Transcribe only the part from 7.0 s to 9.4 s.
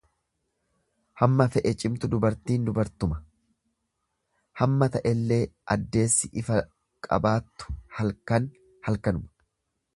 qabaattu halkan halkanuma.